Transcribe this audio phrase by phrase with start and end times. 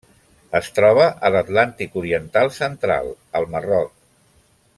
[0.59, 3.95] Es troba a l'Atlàntic oriental central: el Marroc.